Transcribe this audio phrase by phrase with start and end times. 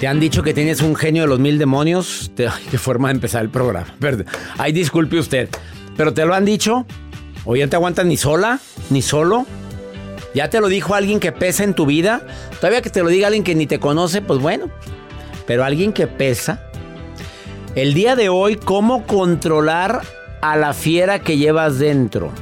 [0.00, 2.32] ¿Te han dicho que tienes un genio de los mil demonios?
[2.34, 3.94] qué forma de empezar el programa.
[4.56, 5.50] Ay, disculpe usted.
[5.94, 6.86] ¿Pero te lo han dicho?
[7.44, 8.60] ¿O ya te aguantas ni sola?
[8.88, 9.44] ¿Ni solo?
[10.34, 12.26] ¿Ya te lo dijo alguien que pesa en tu vida?
[12.62, 14.70] Todavía que te lo diga alguien que ni te conoce, pues bueno.
[15.46, 16.70] Pero alguien que pesa.
[17.74, 20.00] El día de hoy, ¿cómo controlar
[20.40, 22.32] a la fiera que llevas dentro?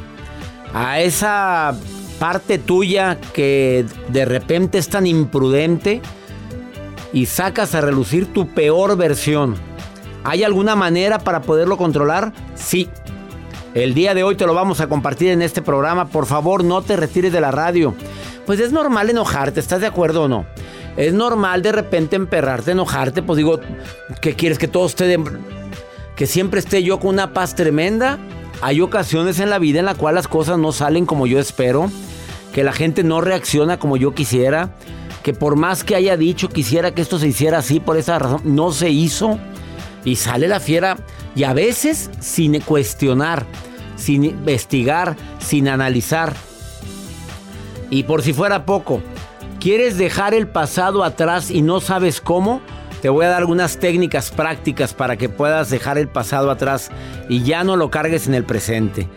[0.72, 1.74] A esa
[2.20, 6.02] parte tuya que de repente es tan imprudente
[7.12, 9.56] y sacas a relucir tu peor versión.
[10.24, 12.32] ¿Hay alguna manera para poderlo controlar?
[12.54, 12.88] Sí.
[13.74, 16.08] El día de hoy te lo vamos a compartir en este programa.
[16.08, 17.94] Por favor, no te retires de la radio.
[18.46, 20.46] Pues es normal enojarte, ¿estás de acuerdo o no?
[20.96, 23.22] Es normal de repente emperrarte, enojarte.
[23.22, 23.60] Pues digo,
[24.20, 25.22] ¿qué quieres que todo esté de...
[26.16, 28.18] que siempre esté yo con una paz tremenda?
[28.60, 31.90] Hay ocasiones en la vida en la cual las cosas no salen como yo espero,
[32.52, 34.70] que la gente no reacciona como yo quisiera
[35.28, 38.40] que por más que haya dicho quisiera que esto se hiciera así, por esa razón,
[38.44, 39.38] no se hizo.
[40.02, 40.96] Y sale la fiera
[41.34, 43.44] y a veces sin cuestionar,
[43.94, 46.32] sin investigar, sin analizar.
[47.90, 49.02] Y por si fuera poco,
[49.60, 52.62] ¿quieres dejar el pasado atrás y no sabes cómo?
[53.02, 56.90] Te voy a dar algunas técnicas prácticas para que puedas dejar el pasado atrás
[57.28, 59.10] y ya no lo cargues en el presente.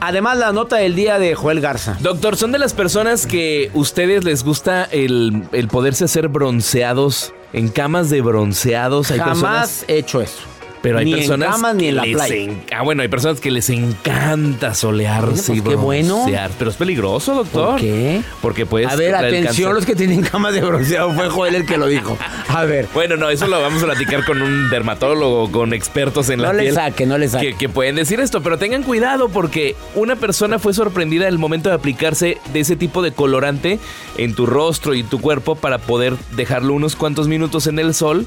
[0.00, 1.96] Además, la nota del día de Joel Garza.
[2.00, 7.68] Doctor, ¿son de las personas que ustedes les gusta el, el poderse hacer bronceados en
[7.68, 9.10] camas de bronceados?
[9.10, 10.42] Hay Jamás he hecho eso.
[10.82, 11.46] Pero hay ni personas.
[11.46, 12.52] En cama, ni en la playa.
[12.74, 16.26] Ah, bueno, hay personas que les encanta solearse pues qué bueno.
[16.58, 17.72] Pero es peligroso, doctor.
[17.72, 18.22] ¿Por qué?
[18.40, 18.88] Porque puedes.
[18.90, 21.12] A ver, atención, los que tienen camas de bronceado.
[21.12, 22.16] Fue Joel el que lo dijo.
[22.48, 22.88] A ver.
[22.94, 26.56] Bueno, no, eso lo vamos a platicar con un dermatólogo, con expertos en la piel.
[26.56, 27.50] No le saque, no le saque.
[27.50, 31.38] Que, que pueden decir esto, pero tengan cuidado porque una persona fue sorprendida en el
[31.38, 33.78] momento de aplicarse de ese tipo de colorante
[34.16, 38.26] en tu rostro y tu cuerpo para poder dejarlo unos cuantos minutos en el sol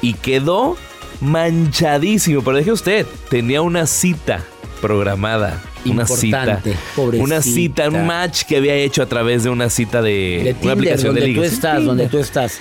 [0.00, 0.76] y quedó
[1.24, 2.42] manchadísimo.
[2.42, 4.44] Pero deje usted, tenía una cita
[4.80, 5.62] programada.
[5.86, 6.62] Una cita.
[6.96, 11.14] Una cita, un match que había hecho a través de una cita de, una aplicación
[11.14, 12.60] de Tú estás, donde tú estás.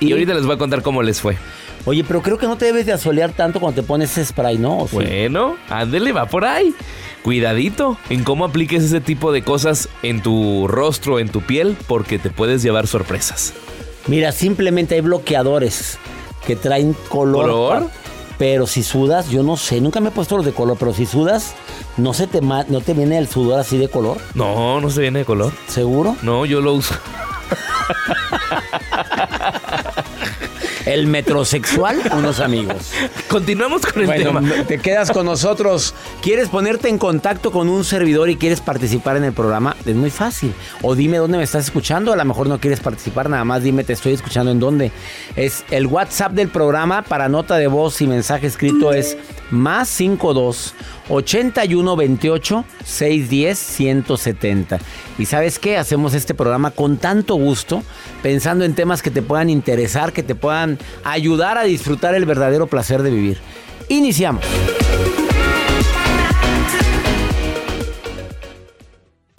[0.00, 1.36] Y, ahorita les voy a contar cómo les fue.
[1.84, 4.58] Oye, pero creo que no te debes de asolear tanto cuando te pones ese spray,
[4.58, 4.86] ¿no?
[4.92, 6.74] Bueno, ándele, va por ahí.
[7.22, 12.18] Cuidadito en cómo apliques ese tipo de cosas en tu rostro, en tu piel, porque
[12.18, 13.54] te puedes llevar sorpresas.
[14.06, 15.98] Mira, simplemente hay bloqueadores
[16.46, 17.46] que traen color.
[17.46, 17.90] ¿Color?
[18.38, 21.04] Pero si sudas, yo no sé, nunca me he puesto los de color, pero si
[21.04, 21.54] sudas,
[21.98, 24.16] ¿no, se te, ¿no te viene el sudor así de color?
[24.34, 25.52] No, no se viene de color.
[25.68, 26.16] ¿Seguro?
[26.22, 26.94] No, yo lo uso.
[30.90, 32.90] El metrosexual, unos amigos.
[33.28, 34.64] Continuamos con el Bueno, tema.
[34.66, 35.94] te quedas con nosotros.
[36.20, 39.76] ¿Quieres ponerte en contacto con un servidor y quieres participar en el programa?
[39.86, 40.52] Es muy fácil.
[40.82, 42.12] O dime dónde me estás escuchando.
[42.12, 44.90] A lo mejor no quieres participar, nada más dime te estoy escuchando en dónde.
[45.36, 49.16] Es el WhatsApp del programa para nota de voz y mensaje escrito es
[49.50, 50.74] más 52
[51.08, 54.78] 81 28 610 170.
[55.18, 55.76] Y sabes qué?
[55.76, 57.82] Hacemos este programa con tanto gusto,
[58.22, 62.66] pensando en temas que te puedan interesar, que te puedan ayudar a disfrutar el verdadero
[62.66, 63.38] placer de vivir.
[63.88, 64.44] Iniciamos.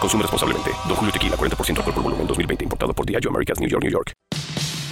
[0.00, 0.70] Consume responsablemente.
[0.86, 2.64] Don Julio Tequila, 40% alcohol por volumen, 2020.
[2.64, 4.12] Importado por Diageo Americas, New York, New York.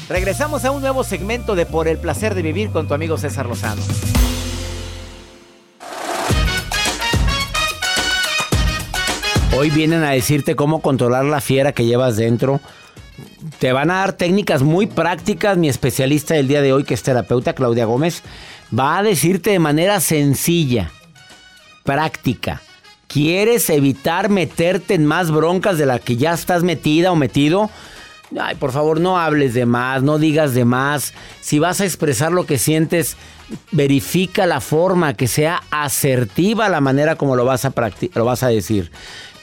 [0.08, 3.46] Regresamos a un nuevo segmento de Por el placer de vivir con tu amigo César
[3.46, 3.82] Lozano.
[9.58, 12.60] Hoy vienen a decirte cómo controlar la fiera que llevas dentro.
[13.58, 15.56] Te van a dar técnicas muy prácticas.
[15.56, 18.22] Mi especialista del día de hoy, que es terapeuta Claudia Gómez,
[18.76, 20.90] va a decirte de manera sencilla,
[21.84, 22.60] práctica.
[23.08, 27.70] ¿Quieres evitar meterte en más broncas de la que ya estás metida o metido?
[28.38, 31.14] Ay, por favor, no hables de más, no digas de más.
[31.40, 33.16] Si vas a expresar lo que sientes,
[33.70, 37.72] verifica la forma, que sea asertiva la manera como lo vas a,
[38.14, 38.90] lo vas a decir.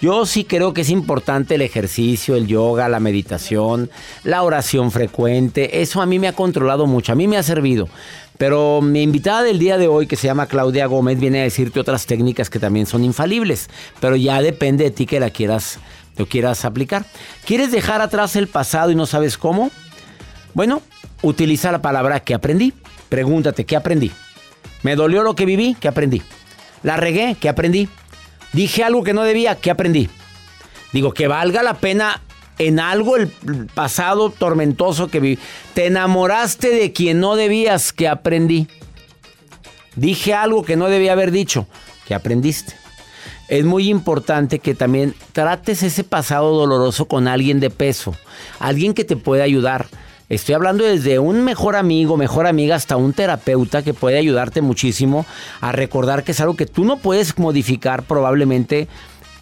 [0.01, 3.89] Yo sí creo que es importante el ejercicio, el yoga, la meditación,
[4.25, 5.81] la oración frecuente.
[5.81, 7.88] Eso a mí me ha controlado mucho, a mí me ha servido.
[8.43, 11.79] Pero mi invitada del día de hoy, que se llama Claudia Gómez, viene a decirte
[11.79, 13.69] otras técnicas que también son infalibles.
[14.01, 15.79] Pero ya depende de ti que la quieras,
[16.17, 17.05] lo quieras aplicar.
[17.45, 19.71] ¿Quieres dejar atrás el pasado y no sabes cómo?
[20.53, 20.81] Bueno,
[21.21, 22.73] utiliza la palabra que aprendí.
[23.07, 24.11] Pregúntate, ¿qué aprendí?
[24.81, 25.77] ¿Me dolió lo que viví?
[25.79, 26.21] ¿Qué aprendí?
[26.81, 27.37] ¿La regué?
[27.39, 27.87] ¿Qué aprendí?
[28.51, 29.55] ¿Dije algo que no debía?
[29.55, 30.09] ¿Qué aprendí?
[30.91, 32.19] Digo, que valga la pena
[32.57, 33.29] en algo el
[33.73, 35.39] pasado tormentoso que viví.
[35.73, 38.67] Te enamoraste de quien no debías, que aprendí.
[39.95, 41.67] Dije algo que no debía haber dicho,
[42.07, 42.73] que aprendiste.
[43.47, 48.15] Es muy importante que también trates ese pasado doloroso con alguien de peso,
[48.59, 49.88] alguien que te pueda ayudar.
[50.29, 55.25] Estoy hablando desde un mejor amigo, mejor amiga, hasta un terapeuta que puede ayudarte muchísimo
[55.61, 58.88] a recordar que es algo que tú no puedes modificar probablemente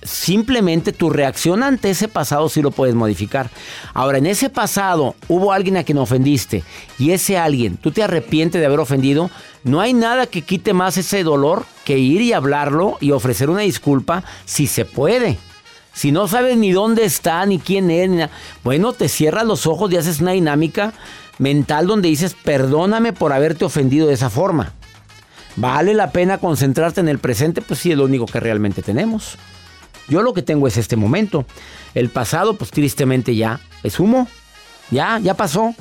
[0.03, 3.49] simplemente tu reacción ante ese pasado sí lo puedes modificar.
[3.93, 6.63] Ahora, en ese pasado hubo alguien a quien ofendiste
[6.97, 9.29] y ese alguien, tú te arrepientes de haber ofendido,
[9.63, 13.61] no hay nada que quite más ese dolor que ir y hablarlo y ofrecer una
[13.61, 15.37] disculpa si se puede.
[15.93, 18.29] Si no sabes ni dónde está, ni quién es,
[18.63, 20.93] bueno, te cierras los ojos y haces una dinámica
[21.37, 24.73] mental donde dices, perdóname por haberte ofendido de esa forma.
[25.57, 27.61] ¿Vale la pena concentrarte en el presente?
[27.61, 29.37] Pues sí, es lo único que realmente tenemos.
[30.07, 31.45] Yo lo que tengo es este momento.
[31.93, 34.27] El pasado, pues tristemente ya es humo.
[34.91, 35.73] Ya, ya pasó.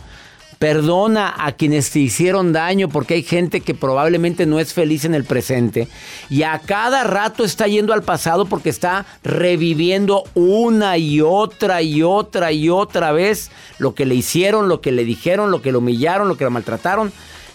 [0.59, 5.15] Perdona a quienes te hicieron daño porque hay gente que probablemente no es feliz en
[5.15, 5.89] el presente
[6.29, 12.03] y a cada rato está yendo al pasado porque está reviviendo una y otra y
[12.03, 15.79] otra y otra vez lo que le hicieron, lo que le dijeron, lo que lo
[15.79, 17.11] humillaron, lo que lo maltrataron.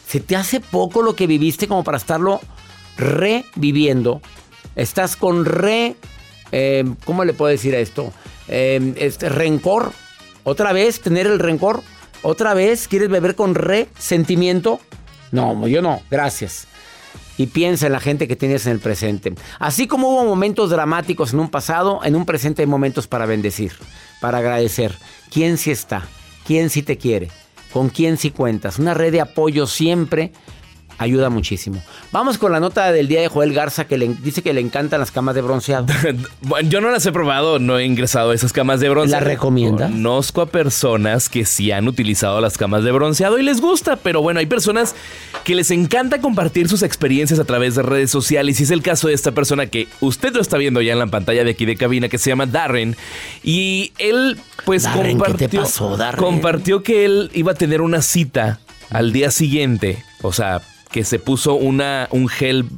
[0.07, 2.41] ¿Se te hace poco lo que viviste como para estarlo
[2.97, 4.19] reviviendo?
[4.75, 5.95] Estás con re
[6.51, 8.13] eh, ¿cómo le puedo decir a esto?
[8.47, 9.91] Eh, este rencor.
[10.43, 11.81] Otra vez tener el rencor.
[12.21, 14.79] Otra vez quieres beber con resentimiento.
[15.31, 16.67] No, yo no, gracias.
[17.37, 19.33] Y piensa en la gente que tienes en el presente.
[19.59, 23.73] Así como hubo momentos dramáticos en un pasado, en un presente hay momentos para bendecir,
[24.21, 24.95] para agradecer.
[25.31, 26.07] ¿Quién sí está?
[26.45, 27.29] ¿Quién sí te quiere?
[27.73, 28.79] ¿Con quién sí cuentas?
[28.79, 30.31] Una red de apoyo siempre
[30.97, 31.81] Ayuda muchísimo.
[32.11, 34.99] Vamos con la nota del día de Joel Garza que le, dice que le encantan
[34.99, 35.85] las camas de bronceado.
[36.41, 39.23] Bueno, yo no las he probado, no he ingresado a esas camas de bronceado.
[39.23, 39.87] ¿La recomienda?
[39.87, 44.21] Conozco a personas que sí han utilizado las camas de bronceado y les gusta, pero
[44.21, 44.95] bueno, hay personas
[45.43, 49.07] que les encanta compartir sus experiencias a través de redes sociales y es el caso
[49.07, 51.75] de esta persona que usted lo está viendo ya en la pantalla de aquí de
[51.75, 52.95] cabina que se llama Darren
[53.43, 56.23] y él pues Darren, ¿qué compartió, te pasó, Darren?
[56.23, 58.59] compartió que él iba a tener una cita
[58.89, 60.61] al día siguiente, o sea,
[60.95, 62.69] que se puso una, un gel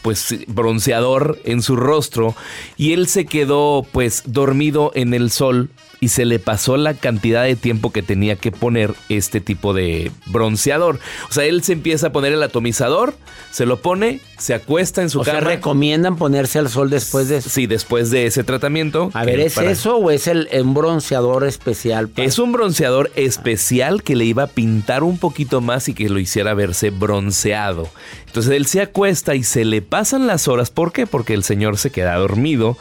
[0.00, 2.34] pues bronceador en su rostro
[2.78, 5.68] y él se quedó pues dormido en el sol
[6.06, 10.12] y se le pasó la cantidad de tiempo que tenía que poner este tipo de
[10.26, 11.00] bronceador.
[11.28, 13.14] O sea, él se empieza a poner el atomizador,
[13.50, 15.48] se lo pone, se acuesta en su O sea, cama.
[15.48, 17.50] recomiendan ponerse al sol después de eso.
[17.50, 19.10] Sí, después de ese tratamiento.
[19.14, 22.08] A ver, ¿es para- eso o es el, un bronceador especial?
[22.08, 26.08] para- Es un bronceador especial que le iba a pintar un poquito más y que
[26.08, 27.88] lo hiciera verse bronceado.
[28.26, 30.70] Entonces él se acuesta y se le pasan las horas.
[30.70, 31.06] ¿Por qué?
[31.08, 32.76] Porque el señor se queda dormido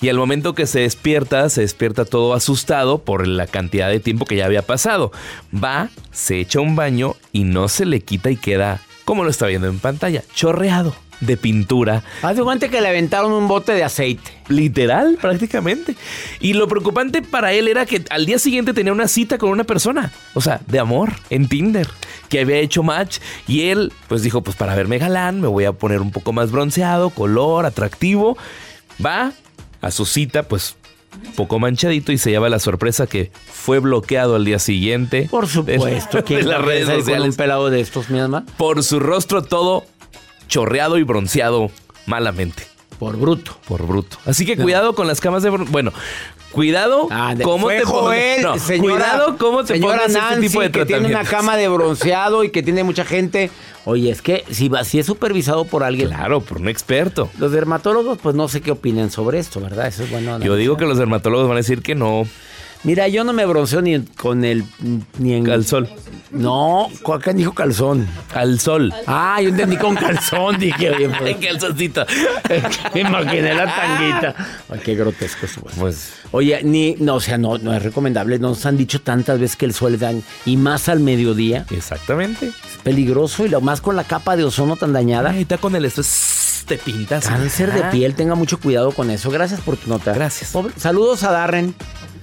[0.00, 4.24] y al momento que se despierta, se despierta todo asustado por la cantidad de tiempo
[4.24, 5.12] que ya había pasado.
[5.52, 9.46] Va, se echa un baño y no se le quita y queda, como lo está
[9.46, 12.02] viendo en pantalla, chorreado de pintura.
[12.22, 14.30] Haz de cuenta que le aventaron un bote de aceite.
[14.48, 15.94] Literal, prácticamente.
[16.40, 19.64] Y lo preocupante para él era que al día siguiente tenía una cita con una
[19.64, 21.88] persona, o sea, de amor, en Tinder,
[22.30, 23.18] que había hecho match.
[23.46, 26.50] Y él, pues dijo, pues para verme galán, me voy a poner un poco más
[26.50, 28.38] bronceado, color, atractivo.
[29.04, 29.32] Va
[29.80, 30.76] a su cita, pues
[31.36, 35.28] poco manchadito y se lleva la sorpresa que fue bloqueado al día siguiente.
[35.30, 36.18] Por supuesto.
[36.18, 37.28] De, ¿Quién de las redes con sociales.
[37.28, 38.44] un pelado de estos, mi alma?
[38.56, 39.84] Por su rostro todo
[40.48, 41.70] chorreado y bronceado
[42.06, 42.64] malamente.
[42.98, 43.56] Por bruto.
[43.66, 44.18] Por bruto.
[44.26, 45.50] Así que cuidado con las camas de...
[45.50, 45.92] Bueno,
[46.52, 48.42] cuidado Ah, de- cómo te Joel, pones...
[48.42, 51.56] No, señora, cuidado cómo te señora pones Nancy, este tipo de que tiene una cama
[51.56, 53.50] de bronceado y que tiene mucha gente.
[53.84, 57.30] Oye, es que si, va- si es supervisado por alguien, Claro, por un experto.
[57.38, 59.86] los dermatólogos, pues no sé qué opinen sobre esto, ¿verdad?
[59.86, 60.38] Eso es bueno.
[60.40, 62.26] Yo digo que los dermatólogos van a decir que no.
[62.82, 64.64] Mira, yo no me bronceo ni con el.
[65.18, 65.50] ni en.
[65.50, 65.88] Al sol.
[66.30, 68.06] No, acá dijo calzón.
[68.34, 68.94] Al sol.
[69.06, 72.06] Ah, yo entendí con calzón, dije, oye, En pues, calzoncito.
[72.94, 74.34] me imaginé la tanguita.
[74.70, 75.60] Ay, qué grotesco eso.
[75.78, 76.12] pues.
[76.30, 78.38] Oye, ni, no, o sea, no, no es recomendable.
[78.38, 82.46] Nos han dicho tantas veces que el sol daña, y más al mediodía, exactamente.
[82.46, 85.30] es peligroso, y lo más con la capa de ozono tan dañada.
[85.30, 86.64] Ahí está con el estrés.
[86.68, 87.26] Te pintas.
[87.26, 89.30] Cáncer de piel, tenga mucho cuidado con eso.
[89.32, 90.12] Gracias por tu nota.
[90.14, 90.52] Gracias.
[90.52, 91.74] Pobre- saludos a Darren.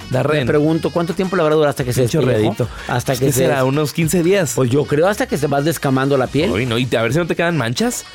[0.10, 0.40] Darren.
[0.42, 2.68] Le pregunto, ¿cuánto tiempo le habrá durado hasta que se chorreadito.
[2.88, 4.54] Hasta Es que, que se será unos 15 días.
[4.56, 6.50] Pues yo creo hasta que se va descamando la piel.
[6.52, 8.06] Uy, no, y a ver si no te quedan manchas.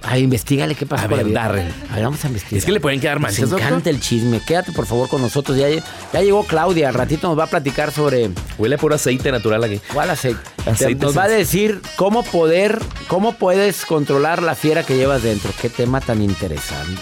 [0.00, 1.32] Ay, investigale qué pasa A ver.
[1.32, 1.70] Darren.
[1.90, 2.58] A ver, vamos a investigar.
[2.58, 3.92] Es que le pueden quedar Nos manchas, encanta doctor.
[3.92, 4.40] el chisme.
[4.40, 5.58] Quédate, por favor, con nosotros.
[5.58, 6.88] Ya, ya llegó Claudia.
[6.88, 9.80] Al ratito nos va a platicar sobre Huele a puro aceite natural aquí.
[9.92, 10.40] cuál aceite.
[10.66, 15.50] Aceite nos va a decir cómo poder, cómo puedes controlar la fiera que llevas dentro.
[15.60, 17.00] Qué tema tan interesante.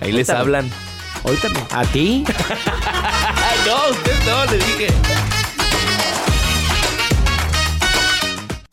[0.00, 0.68] Ahí les hablan.
[1.24, 2.24] Ahorita, ¿a ti?
[3.66, 4.86] No, usted no, le dije.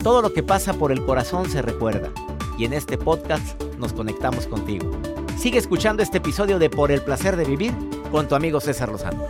[0.02, 2.10] Todo lo que pasa por el corazón se recuerda.
[2.58, 4.90] Y en este podcast nos conectamos contigo.
[5.38, 7.72] Sigue escuchando este episodio de Por el placer de vivir
[8.10, 9.24] con tu amigo César Lozano.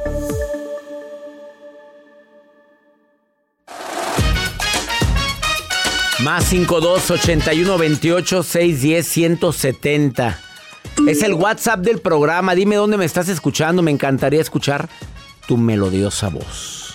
[6.25, 10.41] Más 52 81 28 610 170.
[11.07, 12.55] Es el WhatsApp del programa.
[12.55, 13.83] Dime dónde me estás escuchando.
[13.83, 14.89] Me encantaría escuchar
[15.47, 16.95] tu melodiosa voz.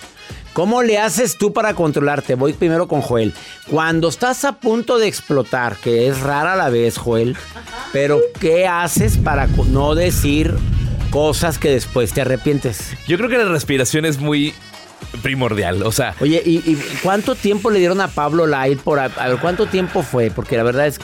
[0.52, 2.34] ¿Cómo le haces tú para controlarte?
[2.34, 3.32] Voy primero con Joel.
[3.70, 7.36] Cuando estás a punto de explotar, que es rara la vez, Joel,
[7.92, 10.56] pero ¿qué haces para no decir
[11.10, 12.92] cosas que después te arrepientes?
[13.06, 14.52] Yo creo que la respiración es muy
[15.22, 15.84] primordial.
[15.84, 18.98] O sea, Oye, ¿y, y cuánto tiempo le dieron a Pablo Lail por...
[18.98, 20.32] A, a ver, ¿cuánto tiempo fue?
[20.32, 20.98] Porque la verdad es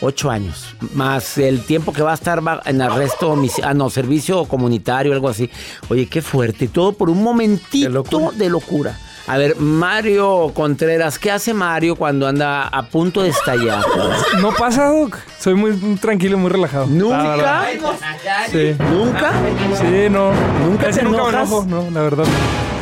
[0.00, 0.74] ocho años.
[0.94, 5.50] Más el tiempo que va a estar en arresto, ah, no, servicio comunitario, algo así.
[5.88, 6.66] Oye, qué fuerte.
[6.66, 8.98] Y todo por un momentito de locura.
[9.26, 13.84] A ver, Mario Contreras, ¿qué hace Mario cuando anda a punto de estallar?
[14.40, 15.18] No pasa, Doc.
[15.38, 16.86] Soy muy tranquilo, muy relajado.
[16.86, 17.68] La ¿Nunca?
[18.50, 18.74] Sí.
[18.90, 19.32] ¿Nunca?
[19.78, 20.32] Sí, no.
[20.64, 22.24] ¿Nunca te nunca me enojo, no, la verdad.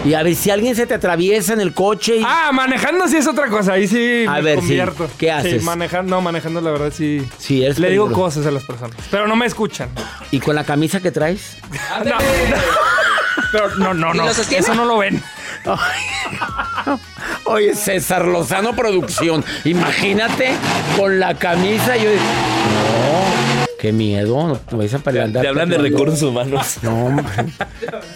[0.04, 2.22] Y a ver, si alguien se te atraviesa en el coche y...
[2.24, 3.72] Ah, manejando sí es otra cosa.
[3.74, 4.60] Ahí sí A me ver, sí.
[4.60, 5.10] convierto.
[5.18, 5.60] ¿Qué haces?
[5.60, 7.26] Sí, manejando, no, manejando la verdad sí.
[7.38, 8.96] Sí, eres Le digo cosas a las personas.
[9.10, 9.88] Pero no me escuchan.
[10.30, 11.56] ¿Y con la camisa que traes?
[12.04, 12.16] No, no.
[13.52, 14.28] Pero no, no, no.
[14.28, 15.22] Eso no lo ven.
[17.44, 19.44] Oye, César Lozano Producción.
[19.64, 20.52] Imagínate
[20.96, 21.96] con la camisa.
[21.96, 22.10] Yo.
[23.78, 25.30] Qué miedo, no te vais a parar.
[25.30, 26.78] Te hablan de recursos humanos.
[26.82, 27.26] No, hombre.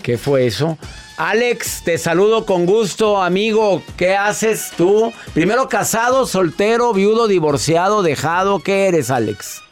[0.02, 0.76] ¿Qué fue eso?
[1.16, 3.80] Alex, te saludo con gusto, amigo.
[3.96, 5.12] ¿Qué haces tú?
[5.34, 8.58] Primero casado, soltero, viudo, divorciado, dejado.
[8.58, 9.62] ¿Qué eres, Alex?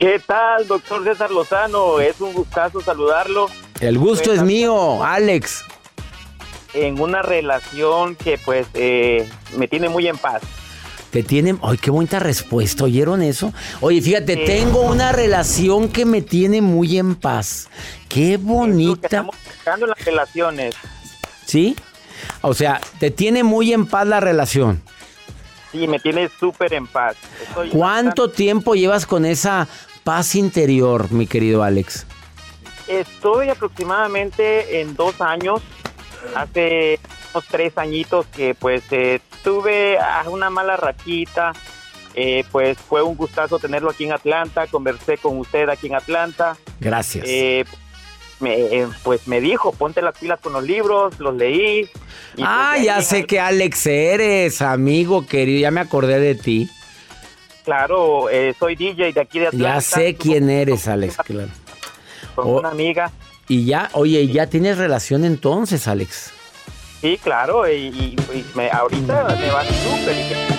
[0.00, 2.00] ¿Qué tal, doctor César Lozano?
[2.00, 3.46] Es un gustazo saludarlo.
[3.78, 5.64] El gusto es mío, Alex.
[6.74, 10.42] En una relación que pues eh, me tiene muy en paz.
[11.12, 11.58] Te tienen.
[11.62, 12.84] Ay, qué bonita respuesta.
[12.84, 13.52] ¿Oyeron eso?
[13.82, 17.68] Oye, fíjate, tengo una relación que me tiene muy en paz.
[18.08, 19.06] Qué bonita.
[19.06, 20.74] Estamos buscando las relaciones.
[21.44, 21.76] ¿Sí?
[22.40, 24.82] O sea, te tiene muy en paz la relación.
[25.70, 27.16] Sí, me tiene súper en paz.
[27.46, 29.68] Estoy ¿Cuánto tiempo llevas con esa
[30.04, 32.06] paz interior, mi querido Alex?
[32.88, 35.60] Estoy aproximadamente en dos años.
[36.34, 36.98] Hace
[37.32, 41.52] unos tres añitos que pues eh, tuve ah, una mala raquita.
[42.14, 44.66] Eh, pues fue un gustazo tenerlo aquí en Atlanta.
[44.66, 46.56] Conversé con usted aquí en Atlanta.
[46.78, 47.24] Gracias.
[47.26, 47.64] Eh,
[48.40, 51.88] me, eh, pues me dijo, ponte las pilas con los libros, los leí.
[52.36, 55.60] y, ah, pues, ya sé que Alex eres, amigo querido.
[55.60, 56.68] Ya me acordé de ti.
[57.64, 59.74] Claro, eh, soy DJ de aquí de Atlanta.
[59.76, 61.16] Ya sé quién eres, Alex.
[61.24, 61.48] Claro.
[62.34, 62.58] Con Oh.
[62.58, 63.10] una amiga.
[63.48, 66.32] Y ya, oye, ¿ya tienes relación entonces, Alex?
[67.02, 70.14] Sí, claro, y, y- y me- ahorita me va súper.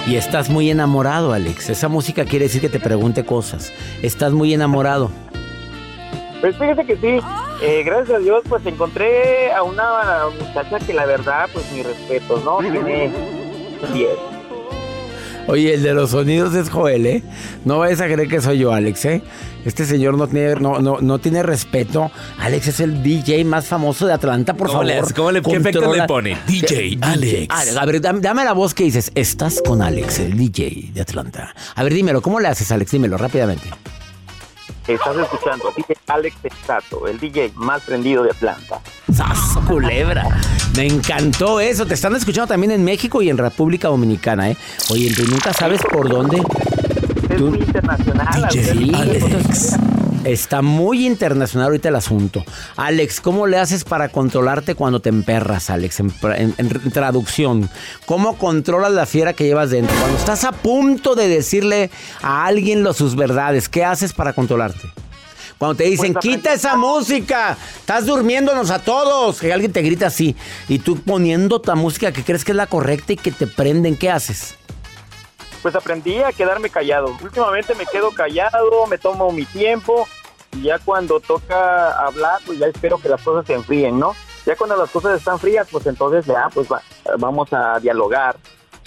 [0.06, 1.70] Y estás muy enamorado, Alex.
[1.70, 3.72] Esa música quiere decir que te pregunte cosas.
[4.02, 5.10] Estás muy enamorado.
[6.42, 7.20] Pues fíjese que sí,
[7.62, 12.42] eh, gracias a Dios, pues encontré a una muchacha que la verdad, pues mi respeto,
[12.44, 12.58] ¿no?
[12.60, 13.10] Tiene
[13.94, 14.10] 10.
[15.48, 17.24] Oye, el de los sonidos es Joel, ¿eh?
[17.66, 19.22] No vayas a creer que soy yo, Alex, ¿eh?
[19.66, 22.12] Este señor no tiene, no, no, no tiene respeto.
[22.40, 25.08] Alex es el DJ más famoso de Atlanta, por ¿Cómo favor.
[25.08, 25.14] le?
[25.14, 26.38] ¿Cómo le- qué efecto le pone?
[26.48, 27.48] DJ Alex.
[27.50, 29.12] Ah, a ver, dame la voz que dices.
[29.16, 31.54] Estás con Alex, el DJ de Atlanta.
[31.76, 32.92] A ver, dímelo, ¿cómo le haces, Alex?
[32.92, 33.70] Dímelo rápidamente.
[34.88, 38.80] Estás escuchando, dice Alex Estato, el DJ más prendido de Atlanta.
[39.14, 40.26] ¡Sas, culebra!
[40.76, 41.86] Me encantó eso.
[41.86, 44.58] Te están escuchando también en México y en República Dominicana, ¿eh?
[44.92, 46.38] Oye, tú nunca sabes por dónde.
[47.30, 48.48] Es Tú- muy internacional.
[48.52, 49.78] Sí, Alex.
[50.26, 52.46] Está muy internacional ahorita el asunto.
[52.78, 56.00] Alex, ¿cómo le haces para controlarte cuando te emperras, Alex?
[56.00, 57.70] En, en- en traducción,
[58.06, 59.94] ¿cómo controlas la fiera que llevas dentro?
[60.00, 61.90] Cuando estás a punto de decirle
[62.22, 64.90] a alguien lo, sus verdades, ¿qué haces para controlarte?
[65.58, 70.08] Cuando te dicen, Pues, quita esa música, estás durmiéndonos a todos, que alguien te grita
[70.08, 70.36] así,
[70.70, 73.96] y tú poniendo tu música que crees que es la correcta y que te prenden,
[73.98, 74.56] ¿qué haces?
[75.64, 77.08] Pues aprendí a quedarme callado.
[77.24, 80.08] Últimamente me quedo callado, me tomo mi tiempo
[80.52, 84.14] y ya cuando toca hablar, pues ya espero que las cosas se enfríen, ¿no?
[84.46, 86.84] Ya cuando las cosas están frías, pues entonces ya, pues va-
[87.18, 88.36] vamos a dialogar,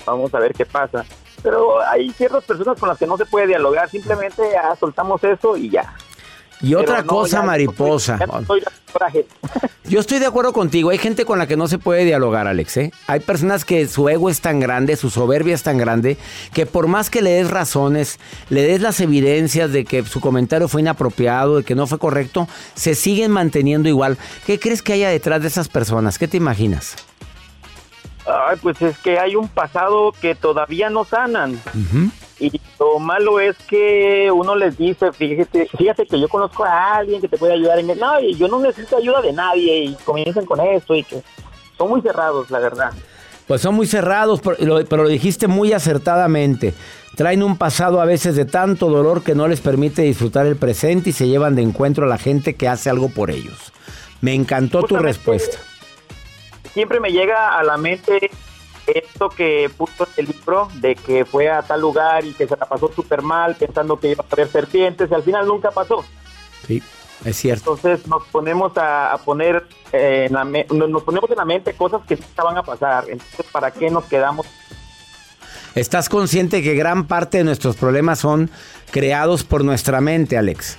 [0.05, 1.05] vamos a ver qué pasa.
[1.43, 5.57] Pero hay ciertas personas con las que no se puede dialogar, simplemente ya soltamos eso
[5.57, 5.95] y ya.
[6.61, 8.19] Y otra no, cosa, ya mariposa.
[8.19, 8.27] ya.
[9.89, 10.91] Yo estoy de acuerdo contigo.
[10.91, 12.77] Hay gente con la que no se puede dialogar, Alex.
[12.79, 12.93] ¿eh?
[13.07, 16.17] Hay personas que su ego es tan grande, su soberbia es tan grande,
[16.53, 20.69] que por más que le des razones, le des las evidencias de que su comentario
[20.69, 24.19] fue inapropiado, de que no fue correcto, se siguen manteniendo igual.
[24.47, 26.19] ¿Qué crees que haya detrás de esas personas?
[26.19, 26.97] ¿Qué te imaginas?
[28.27, 31.61] Ay, pues es que hay un pasado que todavía no sanan.
[32.39, 37.21] Y lo malo es que uno les dice, fíjate, fíjate que yo conozco a alguien
[37.21, 37.99] que te puede ayudar en el...
[37.99, 41.23] No, y yo no necesito ayuda de nadie y comienzan con eso y que
[41.79, 42.93] son muy cerrados, la verdad.
[43.47, 46.75] Pues son muy cerrados, pero lo, pero lo dijiste muy acertadamente.
[47.17, 51.11] Traen un pasado a veces de tanto dolor que no les permite disfrutar el presente
[51.11, 53.73] y se llevan de encuentro a la gente que hace algo por ellos.
[54.21, 55.59] Me encantó tu respuesta.
[56.77, 58.31] Siempre me llega a la mente
[58.87, 62.55] esto que puso en el libro de que fue a tal lugar y que se
[62.55, 66.05] la pasó súper mal pensando que iba a haber serpientes y al final nunca pasó.
[66.67, 66.83] Sí,
[67.25, 67.75] es cierto.
[67.77, 71.47] Entonces nos ponemos a, a poner eh, en la me- nos nos ponemos en la
[71.47, 73.05] mente cosas que nunca van a pasar.
[73.09, 74.47] Entonces, ¿para qué nos quedamos?
[75.75, 78.51] ¿Estás consciente que gran parte de nuestros problemas son
[78.91, 80.77] creados por nuestra mente, Alex?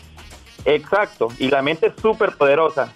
[0.63, 1.29] Exacto.
[1.39, 2.93] Y la mente es súper poderosa.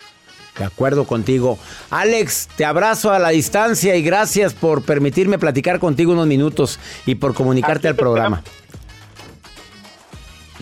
[0.57, 1.57] De acuerdo contigo.
[1.89, 7.15] Alex, te abrazo a la distancia y gracias por permitirme platicar contigo unos minutos y
[7.15, 8.43] por comunicarte al programa.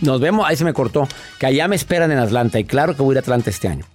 [0.01, 1.07] Nos vemos, ahí se me cortó,
[1.39, 3.67] que allá me esperan en Atlanta y claro que voy a ir a Atlanta este
[3.67, 3.85] año.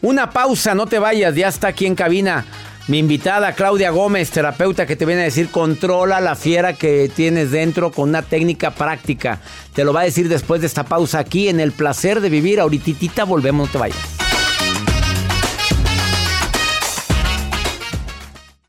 [0.00, 2.46] Una pausa, no te vayas, ya está aquí en cabina
[2.88, 7.50] mi invitada Claudia Gómez, terapeuta que te viene a decir controla la fiera que tienes
[7.50, 9.40] dentro con una técnica práctica.
[9.74, 12.60] Te lo va a decir después de esta pausa aquí en El Placer de Vivir.
[12.60, 14.25] Ahorita volvemos, no te vayas.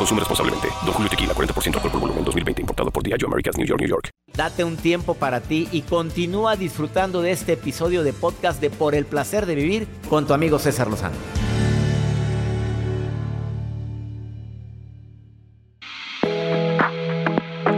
[0.00, 0.68] Consume responsablemente.
[0.86, 2.62] Don Julio Tequila, 40% alcohol por volumen, 2020.
[2.62, 4.08] Importado por Diageo Americas, New York, New York.
[4.34, 8.94] Date un tiempo para ti y continúa disfrutando de este episodio de podcast de Por
[8.94, 11.16] el Placer de Vivir con tu amigo César Lozano.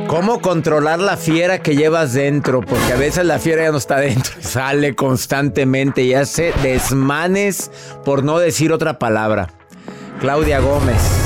[0.06, 2.61] ¿Cómo controlar la fiera que llevas dentro?
[2.61, 7.72] Porque a veces la fiera ya no está dentro, sale constantemente y hace desmanes,
[8.04, 9.48] por no decir otra palabra.
[10.20, 11.21] Claudia Gómez,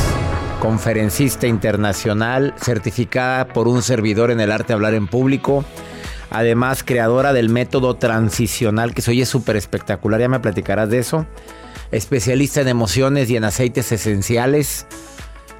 [0.60, 5.64] conferencista internacional, certificada por un servidor en el arte de hablar en público.
[6.30, 11.26] Además, creadora del método transicional, que se oye súper espectacular, ya me platicarás de eso.
[11.92, 14.86] Especialista en emociones y en aceites esenciales.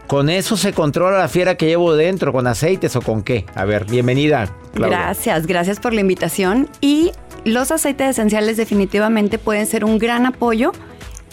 [0.07, 2.33] ¿Con eso se controla la fiera que llevo dentro?
[2.33, 3.45] ¿Con aceites o con qué?
[3.55, 4.49] A ver, bienvenida.
[4.75, 4.99] Claudia.
[4.99, 6.69] Gracias, gracias por la invitación.
[6.81, 7.13] Y
[7.45, 10.73] los aceites esenciales definitivamente pueden ser un gran apoyo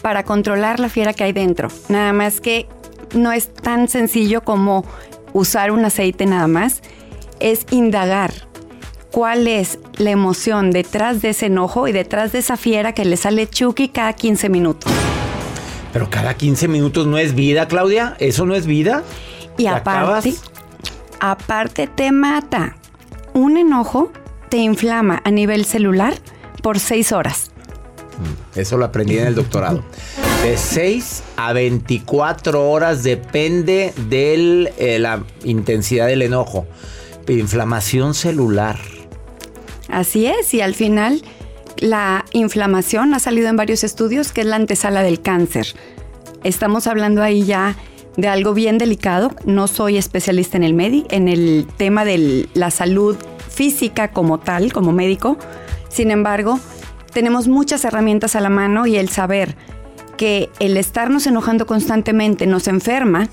[0.01, 1.69] para controlar la fiera que hay dentro.
[1.87, 2.67] Nada más que
[3.13, 4.85] no es tan sencillo como
[5.33, 6.81] usar un aceite nada más.
[7.39, 8.31] Es indagar
[9.11, 13.17] cuál es la emoción detrás de ese enojo y detrás de esa fiera que le
[13.17, 14.91] sale Chucky cada 15 minutos.
[15.91, 18.15] Pero cada 15 minutos no es vida, Claudia.
[18.19, 19.03] ¿Eso no es vida?
[19.57, 19.89] Y ¿Te aparte,
[20.29, 20.43] acabas?
[21.19, 22.75] aparte te mata.
[23.33, 24.11] Un enojo
[24.49, 26.15] te inflama a nivel celular
[26.63, 27.51] por 6 horas.
[28.55, 29.83] Eso lo aprendí en el doctorado.
[30.43, 34.67] De 6 a 24 horas depende de
[34.99, 36.67] la intensidad del enojo.
[37.29, 38.77] Inflamación celular.
[39.87, 41.21] Así es, y al final
[41.77, 45.67] la inflamación ha salido en varios estudios que es la antesala del cáncer.
[46.43, 47.77] Estamos hablando ahí ya
[48.17, 49.31] de algo bien delicado.
[49.45, 53.15] No soy especialista en el medi, en el tema de la salud
[53.47, 55.37] física como tal, como médico.
[55.87, 56.59] Sin embargo,
[57.13, 59.55] tenemos muchas herramientas a la mano y el saber
[60.17, 63.29] que el estarnos enojando constantemente nos enferma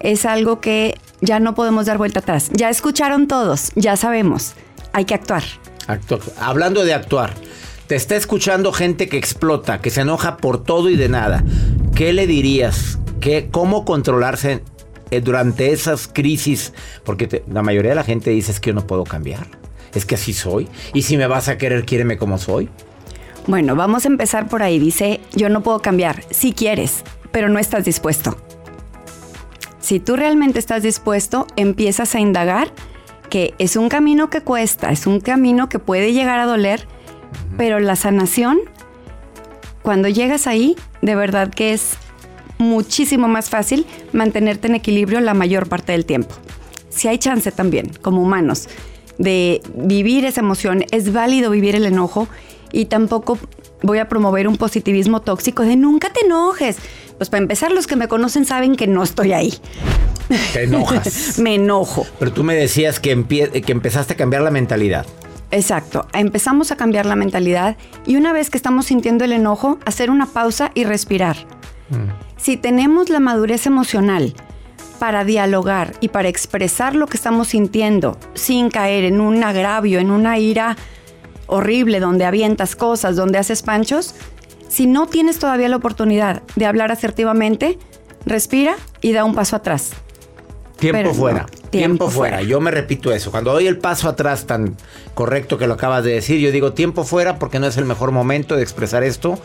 [0.00, 2.50] es algo que ya no podemos dar vuelta atrás.
[2.52, 4.54] Ya escucharon todos, ya sabemos,
[4.92, 5.42] hay que actuar.
[5.86, 7.34] Actu- Hablando de actuar,
[7.86, 11.42] te está escuchando gente que explota, que se enoja por todo y de nada.
[11.94, 12.98] ¿Qué le dirías?
[13.20, 14.62] ¿Qué, ¿Cómo controlarse
[15.10, 16.72] eh, durante esas crisis?
[17.04, 19.46] Porque la mayoría de la gente dice es que yo no puedo cambiar.
[19.94, 20.68] Es que así soy.
[20.94, 22.68] Y si me vas a querer, quiéreme como soy.
[23.48, 24.78] Bueno, vamos a empezar por ahí.
[24.78, 26.22] Dice, yo no puedo cambiar.
[26.28, 28.36] Si quieres, pero no estás dispuesto.
[29.80, 32.70] Si tú realmente estás dispuesto, empiezas a indagar
[33.30, 36.86] que es un camino que cuesta, es un camino que puede llegar a doler,
[37.56, 38.58] pero la sanación,
[39.80, 41.94] cuando llegas ahí, de verdad que es
[42.58, 46.34] muchísimo más fácil mantenerte en equilibrio la mayor parte del tiempo.
[46.90, 48.68] Si hay chance también, como humanos,
[49.16, 52.28] de vivir esa emoción, es válido vivir el enojo
[52.72, 53.38] y tampoco
[53.82, 56.76] voy a promover un positivismo tóxico de nunca te enojes.
[57.16, 59.54] Pues para empezar, los que me conocen saben que no estoy ahí.
[60.52, 61.38] Te enojas.
[61.42, 62.06] me enojo.
[62.18, 65.06] Pero tú me decías que, que empezaste a cambiar la mentalidad.
[65.50, 70.10] Exacto, empezamos a cambiar la mentalidad y una vez que estamos sintiendo el enojo, hacer
[70.10, 71.36] una pausa y respirar.
[72.36, 74.34] Si tenemos la madurez emocional
[74.98, 80.10] para dialogar y para expresar lo que estamos sintiendo sin caer en un agravio, en
[80.10, 80.76] una ira
[81.48, 84.14] horrible donde avientas cosas, donde haces panchos,
[84.68, 87.78] si no tienes todavía la oportunidad de hablar asertivamente,
[88.24, 89.90] respira y da un paso atrás.
[90.78, 91.46] Tiempo Pero no, fuera.
[91.46, 92.36] tiempo, tiempo fuera.
[92.36, 92.48] fuera.
[92.48, 93.32] Yo me repito eso.
[93.32, 94.76] Cuando doy el paso atrás tan
[95.14, 98.12] correcto que lo acabas de decir, yo digo tiempo fuera porque no es el mejor
[98.12, 99.40] momento de expresar esto.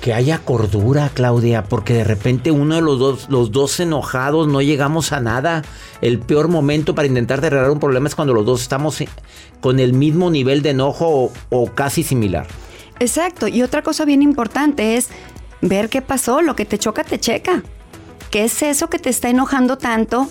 [0.00, 4.62] Que haya cordura, Claudia, porque de repente uno de los dos, los dos enojados no
[4.62, 5.62] llegamos a nada.
[6.00, 9.08] El peor momento para intentar arreglar un problema es cuando los dos estamos eh,
[9.60, 12.46] con el mismo nivel de enojo o, o casi similar.
[12.98, 13.46] Exacto.
[13.46, 15.08] Y otra cosa bien importante es
[15.60, 16.40] ver qué pasó.
[16.40, 17.62] Lo que te choca, te checa.
[18.30, 20.28] ¿Qué es eso que te está enojando tanto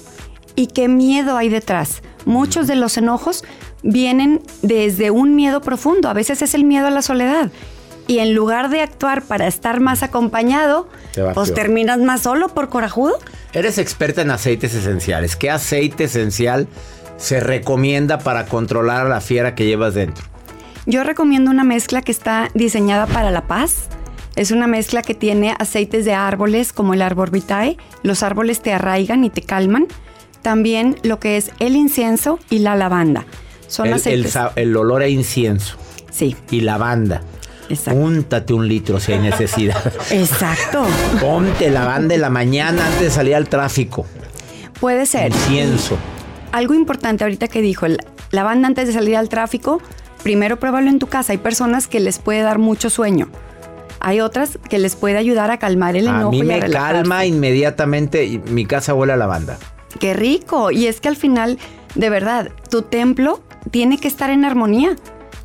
[0.55, 2.01] y qué miedo hay detrás?
[2.25, 3.43] Muchos de los enojos
[3.84, 7.51] vienen desde un miedo profundo, a veces es el miedo a la soledad.
[8.10, 12.67] Y en lugar de actuar para estar más acompañado, Te pues terminas más solo por
[12.69, 13.19] corajudo.
[13.54, 15.36] Eres experta en aceites esenciales.
[15.36, 16.67] ¿Qué aceite esencial
[17.17, 20.26] se recomienda para controlar a la fiera que llevas dentro?
[20.88, 23.89] Yo recomiendo una mezcla que está diseñada para la paz.
[24.36, 27.78] Es una mezcla que tiene aceites de árboles como el árbol vitae.
[28.02, 29.86] Los árboles te arraigan y te calman.
[30.41, 33.26] También lo que es el incienso y la lavanda.
[33.67, 34.32] Son el, el aceites.
[34.32, 35.76] sa- el olor a incienso.
[36.12, 36.36] Sí.
[36.50, 37.22] Y lavanda.
[37.69, 37.99] Exacto.
[37.99, 39.93] Úntate un litro si hay necesidad.
[40.12, 40.84] Exacto.
[41.21, 44.05] Ponte lavanda en la mañana antes de salir al tráfico.
[44.79, 45.32] Puede ser.
[45.32, 45.97] Incienso.
[46.51, 47.99] Algo importante ahorita que dijo, el-
[48.32, 49.82] lavanda antes de salir al tráfico,
[50.23, 51.32] primero pruébalo en tu casa.
[51.34, 53.29] Hay personas que les puede dar mucho sueño.
[54.01, 56.60] Hay otras que les puede ayudar a calmar el A enojo mí y a me
[56.62, 57.01] relajarse.
[57.01, 58.25] calma inmediatamente.
[58.25, 59.58] y Mi casa huele a lavanda.
[59.99, 60.71] Qué rico.
[60.71, 61.60] Y es que al final,
[61.95, 64.95] de verdad, tu templo tiene que estar en armonía.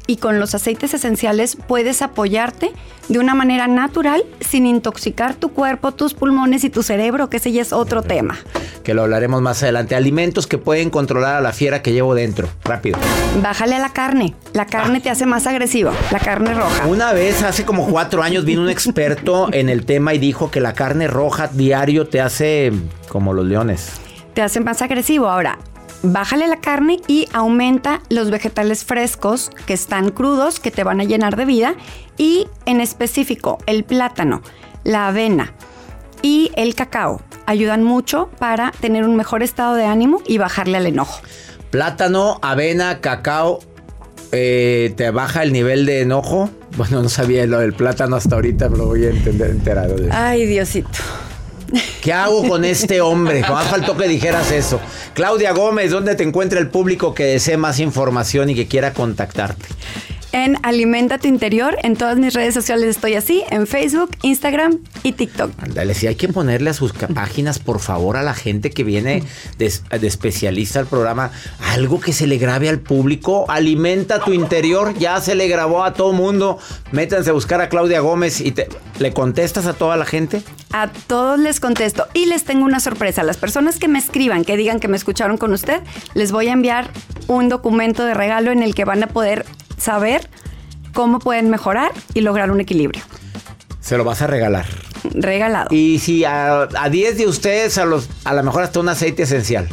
[0.07, 2.73] Y con los aceites esenciales puedes apoyarte
[3.09, 7.53] de una manera natural sin intoxicar tu cuerpo, tus pulmones y tu cerebro, que ese
[7.53, 8.37] ya es otro tema.
[8.83, 9.95] Que lo hablaremos más adelante.
[9.95, 12.49] Alimentos que pueden controlar a la fiera que llevo dentro.
[12.65, 12.99] Rápido.
[13.43, 14.35] Bájale a la carne.
[14.53, 15.91] La carne te hace más agresivo.
[16.11, 16.87] La carne roja.
[16.87, 20.61] Una vez, hace como cuatro años, vino un experto en el tema y dijo que
[20.61, 22.73] la carne roja diario te hace
[23.09, 23.93] como los leones.
[24.35, 25.29] te hace más agresivo.
[25.31, 25.59] Ahora,
[26.05, 31.05] bájale la carne y aumenta los vegetales frescos que están crudos, que te van a
[31.05, 31.75] llenar de vida.
[32.17, 34.43] Y en específico, el plátano,
[34.85, 35.55] la avena
[36.23, 40.87] y el cacao ayudan mucho para tener un mejor estado de ánimo y bajarle al
[40.87, 41.21] enojo.
[41.71, 43.59] Plátano, avena, cacao,
[44.31, 46.51] eh, te baja el nivel de enojo.
[46.77, 49.97] Bueno, no sabía lo del plátano hasta ahorita, me lo voy a entender enterado.
[49.97, 50.17] de eso.
[50.17, 50.89] Ay, Diosito.
[52.01, 53.41] ¿Qué hago con este hombre?
[53.43, 54.81] Más faltó que dijeras eso.
[55.15, 59.67] Claudia Gómez, ¿dónde te encuentra el público que desee más información y que quiera contactarte?
[60.37, 65.13] En Alimenta tu Interior, en todas mis redes sociales estoy así, en Facebook, Instagram y
[65.13, 65.53] TikTok.
[65.63, 69.23] Ándale, si hay que ponerle a sus páginas, por favor, a la gente que viene
[69.59, 73.45] de, de especialista al programa, algo que se le grabe al público.
[73.49, 76.59] Alimenta tu interior, ya se le grabó a todo mundo.
[76.91, 78.69] Métanse a buscar a Claudia Gómez y te-
[78.99, 80.43] le contestas a toda la gente.
[80.73, 83.23] A todos les contesto y les tengo una sorpresa.
[83.23, 85.81] Las personas que me escriban, que digan que me escucharon con usted,
[86.15, 86.91] les voy a enviar
[87.29, 89.47] un documento de regalo en el que van a poder
[89.79, 90.29] saber
[90.93, 93.03] cómo pueden mejorar y lograr un equilibrio.
[93.81, 94.65] Se lo vas a regalar.
[95.13, 95.69] Regalado.
[95.71, 99.25] Y si a, a 10 de ustedes, a, los, a lo mejor hasta un aceite
[99.25, 99.69] esencial.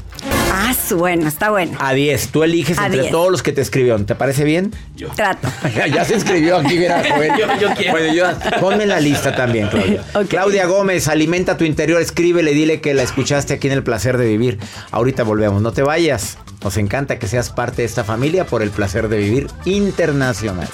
[0.54, 1.78] Ah, su- bueno, está bueno.
[1.80, 3.12] A 10, tú eliges A entre 10.
[3.14, 4.06] todos los que te escribieron.
[4.06, 4.74] ¿Te parece bien?
[5.16, 5.48] Trato.
[5.94, 7.32] ya, se inscribió aquí, mira, Joel.
[7.40, 7.92] Yo- yo quiero.
[7.94, 10.04] Bueno, yo- ponme en la lista también, Claudia.
[10.28, 14.26] Claudia Gómez, alimenta tu interior, escríbele, dile que la escuchaste aquí en El Placer de
[14.28, 14.60] Vivir.
[14.92, 16.38] Ahorita volvemos, no te vayas.
[16.64, 20.68] Nos encanta que seas parte de esta familia por el placer de vivir internacional.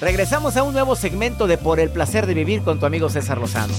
[0.00, 3.38] Regresamos a un nuevo segmento de Por el placer de vivir con tu amigo César
[3.38, 3.74] Lozano.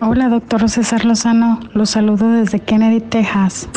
[0.00, 1.60] Hola, doctor César Lozano.
[1.74, 3.68] Los saludo desde Kennedy, Texas.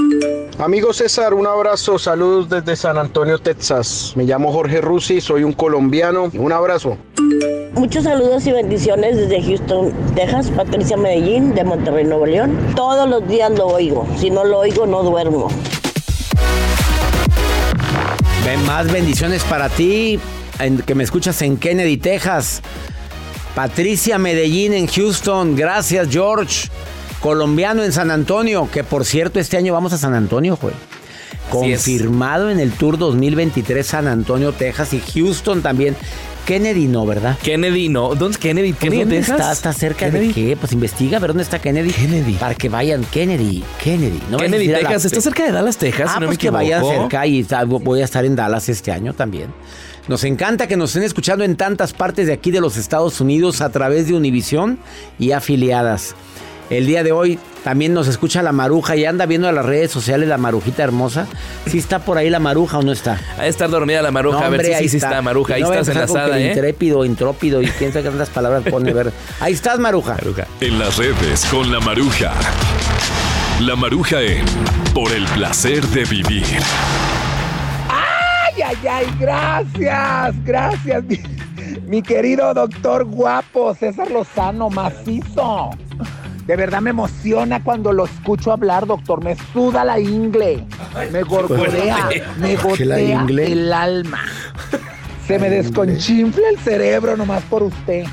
[0.63, 4.13] Amigo César, un abrazo, saludos desde San Antonio, Texas.
[4.15, 6.32] Me llamo Jorge Rusi, soy un colombiano.
[6.34, 6.97] Un abrazo.
[7.73, 12.58] Muchos saludos y bendiciones desde Houston, Texas, Patricia Medellín, de Monterrey, Nuevo León.
[12.78, 14.08] Todos los días lo oigo.
[14.17, 15.49] Si no lo oigo, no duermo.
[18.45, 20.17] Ven, más bendiciones para ti,
[20.60, 22.62] en- que me escuchas en Kennedy, Texas.
[23.54, 25.58] Patricia Medellín en Houston.
[25.58, 26.69] Gracias, George.
[27.23, 30.73] Colombiano en San Antonio, que por cierto este año vamos a San Antonio, güey.
[31.49, 35.95] Confirmado en el Tour 2023 San Antonio, Texas y Houston también.
[36.45, 37.38] Kennedy no, ¿verdad?
[37.41, 38.15] Kennedy, no.
[38.15, 38.73] ¿Dónde es Kennedy?
[38.73, 39.39] ¿Kennedy, ¿Dónde Texas?
[39.39, 39.51] está?
[39.53, 40.27] ¿Está cerca Kennedy.
[40.27, 40.57] de qué?
[40.57, 41.91] Pues investiga a ver dónde está Kennedy.
[41.91, 42.33] Kennedy.
[42.33, 43.05] Para que vayan.
[43.05, 44.19] Kennedy, Kennedy.
[44.29, 45.05] No Kennedy, Texas.
[45.05, 47.01] Está cerca de Dallas, Texas, Ah, si no pues me que vayan equivoco.
[47.03, 47.45] cerca y
[47.79, 49.53] voy a estar en Dallas este año también.
[50.09, 53.62] Nos encanta que nos estén escuchando en tantas partes de aquí de los Estados Unidos
[53.62, 54.79] a través de Univisión
[55.17, 56.13] y afiliadas.
[56.73, 59.91] El día de hoy también nos escucha la maruja y anda viendo en las redes
[59.91, 61.27] sociales la marujita hermosa.
[61.67, 63.19] ¿Sí está por ahí la maruja o no está?
[63.38, 64.39] Ha de estar dormida la maruja.
[64.39, 65.53] No, a ver si ahí sí, sí está, maruja.
[65.53, 66.47] Ahí No a estás enlazada, que ¿eh?
[66.49, 68.89] Intrépido, intrópido y quién sabe cuántas palabras pone.
[68.89, 69.13] a ver.
[69.39, 70.15] Ahí estás, maruja.
[70.15, 70.47] Maruja.
[70.62, 72.33] En las redes con la maruja.
[73.59, 74.43] La maruja en
[74.95, 76.43] Por el placer de vivir.
[77.88, 81.19] Ay, ay, ay, gracias, gracias, mi,
[81.88, 85.69] mi querido doctor guapo, César Lozano, macizo.
[86.45, 89.23] De verdad me emociona cuando lo escucho hablar, doctor.
[89.23, 90.65] Me suda la ingle,
[91.12, 94.23] me gorgorea, me ¿Qué la gotea el alma.
[95.25, 98.03] Se me desconchinfla el cerebro nomás por usted.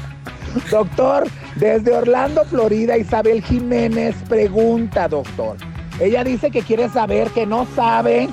[0.71, 5.57] Doctor, desde Orlando, Florida, Isabel Jiménez pregunta, doctor.
[6.01, 8.29] Ella dice que quiere saber que no sabe.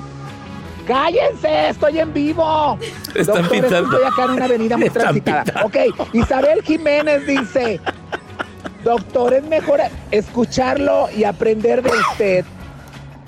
[0.86, 1.68] ¡Cállense!
[1.68, 2.78] ¡Estoy en vivo!
[3.14, 5.64] Están Doctor, estoy acá en una avenida muy Están transitada.
[5.64, 5.76] Ok,
[6.14, 7.80] Isabel Jiménez dice:
[8.84, 12.44] Doctor, es mejor escucharlo y aprender de usted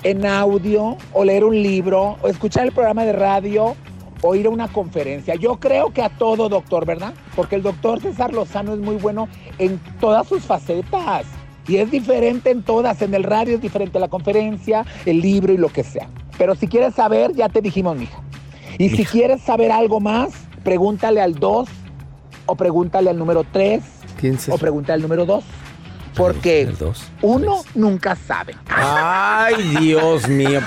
[0.03, 3.75] en audio o leer un libro o escuchar el programa de radio
[4.21, 5.35] o ir a una conferencia.
[5.35, 7.13] Yo creo que a todo, doctor, ¿verdad?
[7.35, 11.25] Porque el doctor César Lozano es muy bueno en todas sus facetas.
[11.67, 13.01] Y es diferente en todas.
[13.01, 16.07] En el radio es diferente la conferencia, el libro y lo que sea.
[16.37, 18.19] Pero si quieres saber, ya te dijimos, mija.
[18.77, 20.29] Y si quieres saber algo más,
[20.63, 21.69] pregúntale al 2
[22.47, 24.00] o pregúntale al número 3 ¿Quién se-
[24.49, 25.43] o pregúntale al número 2.
[26.15, 26.69] Porque
[27.21, 28.55] uno nunca sabe.
[28.67, 30.59] Ay, Dios mío.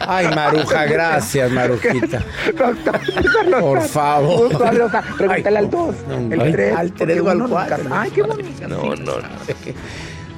[0.00, 2.24] Ay, Maruja, gracias, Marujita.
[3.60, 4.48] Por favor.
[5.16, 5.94] Pregúntale al 2,
[6.30, 7.76] el Ay, 3, al tres o al cuatro.
[7.90, 8.68] Ay, qué bonito.
[8.68, 9.28] No, no, no.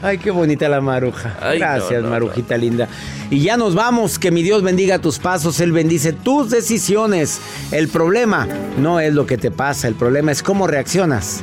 [0.02, 1.36] Ay, qué bonita la maruja.
[1.42, 2.88] Ay, Gracias, no, no, marujita linda.
[3.28, 4.18] Y ya nos vamos.
[4.18, 5.60] Que mi Dios bendiga tus pasos.
[5.60, 7.40] Él bendice tus decisiones.
[7.70, 9.88] El problema no es lo que te pasa.
[9.88, 11.42] El problema es cómo reaccionas